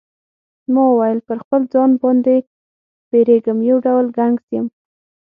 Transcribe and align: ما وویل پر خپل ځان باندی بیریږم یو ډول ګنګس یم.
ما 0.73 0.83
وویل 0.89 1.19
پر 1.27 1.37
خپل 1.43 1.61
ځان 1.73 1.91
باندی 2.01 2.37
بیریږم 3.09 3.57
یو 3.69 3.77
ډول 3.85 4.05
ګنګس 4.17 4.45
یم. 4.55 4.67